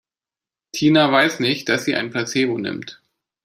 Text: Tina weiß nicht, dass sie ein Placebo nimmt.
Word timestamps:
Tina 0.71 1.11
weiß 1.11 1.41
nicht, 1.41 1.69
dass 1.69 1.85
sie 1.85 1.93
ein 1.93 2.09
Placebo 2.09 2.57
nimmt. 2.57 3.03